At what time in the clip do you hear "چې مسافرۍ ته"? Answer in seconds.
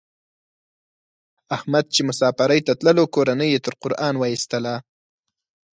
1.93-2.73